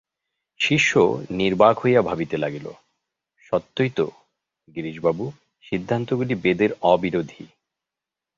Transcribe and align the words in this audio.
শিষ্য 0.59 0.91
নির্বাক 1.31 1.75
হইয়া 1.79 2.01
ভাবিতে 2.01 2.37
লাগিল, 2.37 2.67
সত্যই 3.45 3.91
তো 3.95 4.05
গিরিশবাবু 4.67 5.25
সিদ্ধান্তগুলি 5.63 6.35
বেদের 6.35 6.71
অবিরোধী। 6.81 7.43